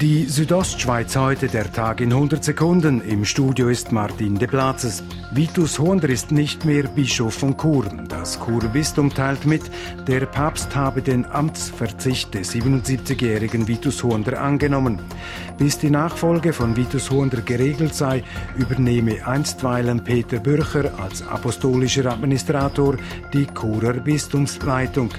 [0.00, 3.00] Die Südostschweiz heute, der Tag in 100 Sekunden.
[3.00, 5.02] Im Studio ist Martin de Platzes.
[5.32, 7.86] Vitus Hunder ist nicht mehr Bischof von Chur.
[8.08, 8.70] Das Churer
[9.12, 9.62] teilt mit,
[10.06, 15.00] der Papst habe den Amtsverzicht des 77-jährigen Vitus Hunder angenommen.
[15.58, 18.22] Bis die Nachfolge von Vitus Hunder geregelt sei,
[18.56, 22.96] übernehme einstweilen Peter Bürcher als apostolischer Administrator
[23.32, 25.10] die Churer Bistumsleitung.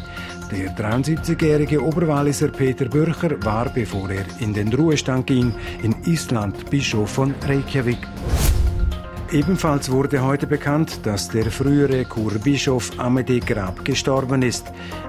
[0.52, 7.12] Der 73-jährige Oberwalliser Peter Bürcher war, bevor er in den Ruhestand ging, in Island Bischof
[7.12, 8.00] von Reykjavik.
[9.32, 14.66] Ebenfalls wurde heute bekannt, dass der frühere Kurbischof Amédée Grab gestorben ist.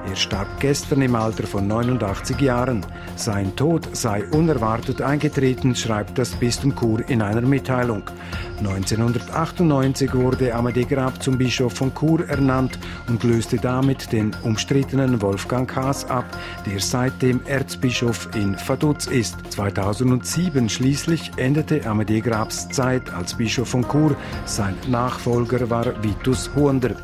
[0.07, 2.85] Er starb gestern im Alter von 89 Jahren.
[3.17, 8.03] Sein Tod sei unerwartet eingetreten, schreibt das Bistum Chur in einer Mitteilung.
[8.61, 12.79] 1998 wurde Amédée Grab zum Bischof von Chur ernannt
[13.09, 16.27] und löste damit den umstrittenen Wolfgang Haas ab,
[16.67, 19.37] der seitdem Erzbischof in Vaduz ist.
[19.51, 26.95] 2007 schließlich endete Amédée Grabs Zeit als Bischof von Chur sein Nachfolger war Vitus Huonder.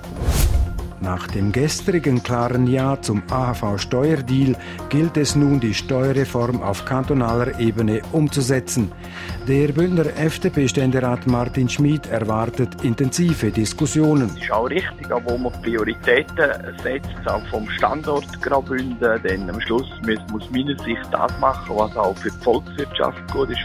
[1.07, 4.57] Nach dem gestrigen klaren Ja zum AHV-Steuerdeal
[4.89, 8.91] gilt es nun, die Steuerreform auf kantonaler Ebene umzusetzen.
[9.47, 14.31] Der Bündner FDP-Ständerat Martin Schmid erwartet intensive Diskussionen.
[14.35, 19.89] Es ist auch richtig, wo man Prioritäten setzt, auch vom Standort Graubünden, denn am Schluss
[20.05, 23.61] muss man aus meiner Sicht das machen, was auch für die Volkswirtschaft gut ist.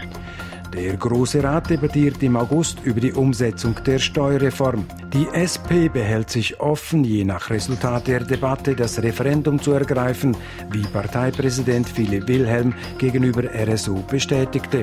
[0.74, 4.86] Der Große Rat debattiert im August über die Umsetzung der Steuerreform.
[5.12, 10.34] Die SP behält sich offen, je nach Resultat der Debatte das Referendum zu ergreifen,
[10.70, 14.80] wie Parteipräsident Philipp Wilhelm gegenüber RSU bestätigte.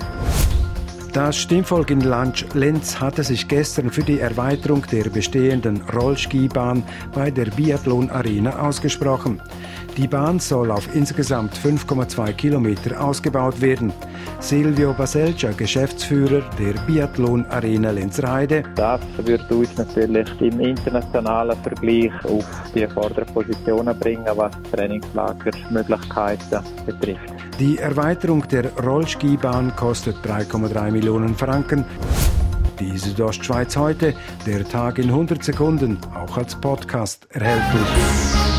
[1.12, 6.84] Das Stimmvolk in Lenz hatte sich gestern für die Erweiterung der bestehenden Rollskibahn
[7.16, 9.42] bei der Biathlon Arena ausgesprochen.
[9.98, 13.92] Die Bahn soll auf insgesamt 5,2 Kilometer ausgebaut werden.
[14.40, 18.64] Silvio Baselcia, Geschäftsführer der Biathlon Arena Lenzreide.
[18.76, 27.34] Das wird uns natürlich im internationalen Vergleich auf die vorderen Positionen bringen, was Trainingslagermöglichkeiten betrifft.
[27.60, 31.84] Die Erweiterung der Rollskibahn kostet 3,3 Millionen Franken.
[32.80, 34.14] Die Südostschweiz heute,
[34.46, 38.59] der Tag in 100 Sekunden, auch als Podcast erhältlich.